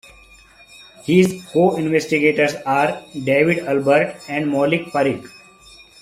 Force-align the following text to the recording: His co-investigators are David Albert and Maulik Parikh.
His 1.03 1.45
co-investigators 1.53 2.55
are 2.65 3.03
David 3.13 3.59
Albert 3.67 4.19
and 4.27 4.47
Maulik 4.47 4.85
Parikh. 4.89 5.29